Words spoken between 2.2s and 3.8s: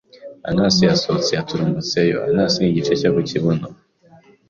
anus ni igice cyo ku kibuno